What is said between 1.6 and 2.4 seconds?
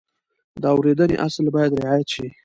رعایت شي.